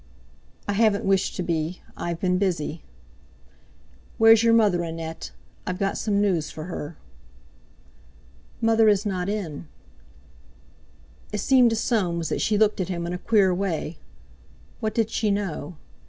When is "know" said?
15.29-15.75